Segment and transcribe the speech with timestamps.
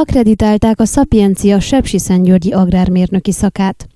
[0.00, 3.88] Akreditálták a Szapiencia Sepsiszentgyörgyi agrármérnöki szakát.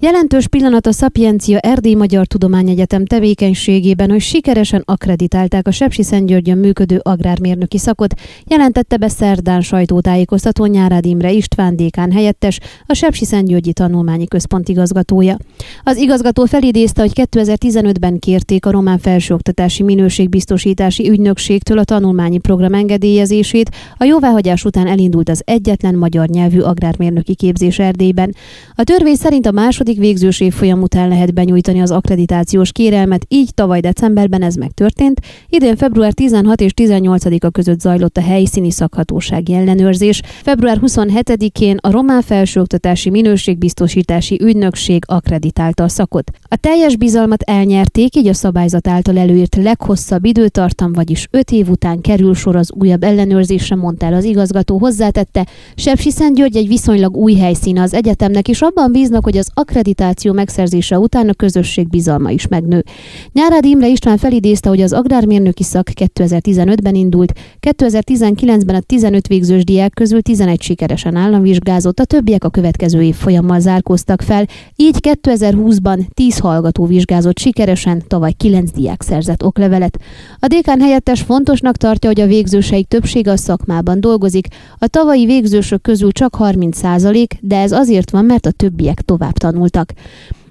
[0.00, 7.78] Jelentős pillanat a Szapiencia Erdély Magyar Tudományegyetem tevékenységében, hogy sikeresen akreditálták a Sepsiszentgyörgyön működő agrármérnöki
[7.78, 8.14] szakot,
[8.46, 15.36] jelentette be szerdán sajtótájékoztató Nyárád Imre István dékán helyettes, a Sepsiszentgyörgyi Tanulmányi Központ igazgatója.
[15.82, 23.70] Az igazgató felidézte, hogy 2015-ben kérték a Román Felsőoktatási Minőségbiztosítási Ügynökségtől a tanulmányi program engedélyezését,
[23.96, 28.34] a jóváhagyás után elindult az egyetlen magyar nyelvű agrármérnöki képzés Erdélyben.
[28.74, 33.80] A törvény szerint a második végzős évfolyam után lehet benyújtani az akkreditációs kérelmet, így tavaly
[33.80, 35.20] decemberben ez megtörtént.
[35.48, 40.22] Idén február 16 és 18-a között zajlott a helyszíni szakhatósági ellenőrzés.
[40.42, 46.30] Február 27-én a Román Felsőoktatási Minőségbiztosítási Ügynökség akkreditálta a szakot.
[46.42, 52.00] A teljes bizalmat elnyerték, így a szabályzat által előírt leghosszabb időtartam, vagyis 5 év után
[52.00, 55.46] kerül sor az újabb ellenőrzésre, mondta el az igazgató, hozzátette.
[55.74, 60.98] Sepsi György egy viszonylag új helyszíne az egyetemnek, és abban bíznak, hogy az akkreditáció megszerzése
[60.98, 62.84] után a közösség bizalma is megnő.
[63.32, 69.94] Nyárád Imre István felidézte, hogy az agrármérnöki szak 2015-ben indult, 2019-ben a 15 végzős diák
[69.94, 74.46] közül 11 sikeresen államvizsgázott, a többiek a következő év folyammal zárkóztak fel,
[74.76, 79.98] így 2020-ban 10 hallgató vizsgázott sikeresen, tavaly 9 diák szerzett oklevelet.
[80.38, 84.46] A dékán helyettes fontosnak tartja, hogy a végzőseik többsége a szakmában dolgozik,
[84.78, 89.37] a tavalyi végzősök közül csak 30 százalék, de ez azért van, mert a többiek tovább
[89.38, 89.94] tanultak.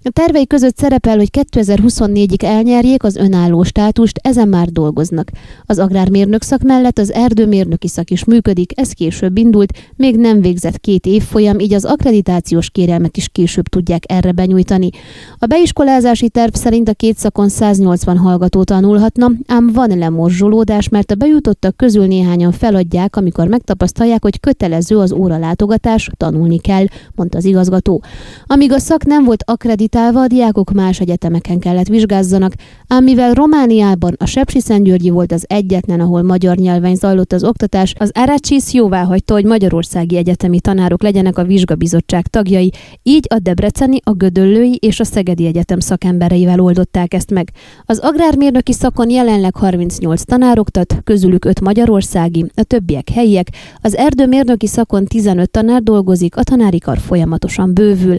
[0.07, 5.31] A tervei között szerepel, hogy 2024-ig elnyerjék az önálló státust, ezen már dolgoznak.
[5.65, 10.79] Az agrármérnök szak mellett az erdőmérnöki szak is működik, ez később indult, még nem végzett
[10.79, 14.89] két évfolyam, így az akkreditációs kérelmet is később tudják erre benyújtani.
[15.37, 21.15] A beiskolázási terv szerint a két szakon 180 hallgató tanulhatna, ám van lemorzsolódás, mert a
[21.15, 26.85] bejutottak közül néhányan feladják, amikor megtapasztalják, hogy kötelező az óralátogatás, tanulni kell,
[27.15, 28.03] mondta az igazgató.
[28.45, 32.53] Amíg a szak nem volt akkreditált, limitálva a diákok más egyetemeken kellett vizsgázzanak,
[32.87, 38.11] ám mivel Romániában a Sepsiszentgyörgyi volt az egyetlen, ahol magyar nyelven zajlott az oktatás, az
[38.13, 42.71] Erecsis jóvá hagyta, hogy magyarországi egyetemi tanárok legyenek a vizsgabizottság tagjai,
[43.03, 47.51] így a Debreceni, a Gödöllői és a Szegedi Egyetem szakembereivel oldották ezt meg.
[47.85, 53.47] Az agrármérnöki szakon jelenleg 38 tanár oktat, közülük 5 magyarországi, a többiek helyiek,
[53.81, 58.17] az erdőmérnöki szakon 15 tanár dolgozik, a tanári kar folyamatosan bővül.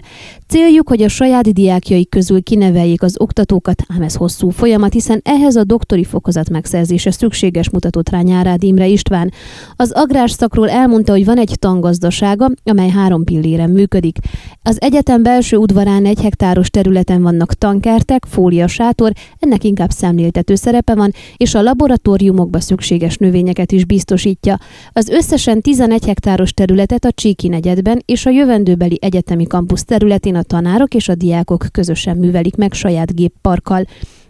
[0.48, 5.56] Céljuk, hogy a saját diákjai közül kineveljék az oktatókat, ám ez hosszú folyamat, hiszen ehhez
[5.56, 9.32] a doktori fokozat megszerzése szükséges mutatott rá Nyárád Imre István.
[9.76, 14.18] Az agrárszakról elmondta, hogy van egy tangazdasága, amely három pilléren működik.
[14.62, 21.12] Az egyetem belső udvarán egy hektáros területen vannak tankertek, fóliasátor, ennek inkább szemléltető szerepe van,
[21.36, 24.58] és a laboratóriumokba szükséges növényeket is biztosítja.
[24.92, 30.42] Az összesen 11 hektáros területet a Csíki negyedben és a jövendőbeli egyetemi kampusz területén a
[30.42, 33.84] tanárok és a diákok diákok közösen művelik meg saját gépparkkal.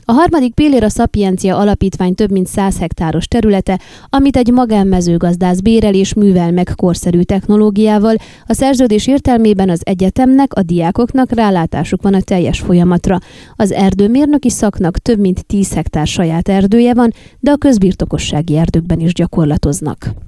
[0.05, 5.95] A harmadik pillér a Szapiencia Alapítvány több mint 100 hektáros területe, amit egy magánmezőgazdász bérel
[5.95, 8.15] és művel meg korszerű technológiával.
[8.47, 13.19] A szerződés értelmében az egyetemnek, a diákoknak rálátásuk van a teljes folyamatra.
[13.56, 19.12] Az erdőmérnöki szaknak több mint 10 hektár saját erdője van, de a közbirtokossági erdőkben is
[19.12, 20.28] gyakorlatoznak.